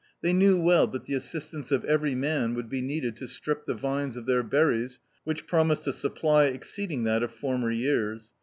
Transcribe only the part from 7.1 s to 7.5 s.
of